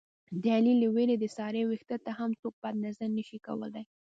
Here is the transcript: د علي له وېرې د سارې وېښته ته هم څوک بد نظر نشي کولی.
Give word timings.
د 0.41 0.43
علي 0.55 0.73
له 0.81 0.87
وېرې 0.95 1.15
د 1.19 1.25
سارې 1.37 1.61
وېښته 1.65 1.97
ته 2.05 2.11
هم 2.19 2.31
څوک 2.41 2.53
بد 2.63 2.75
نظر 2.85 3.07
نشي 3.17 3.39
کولی. 3.47 3.83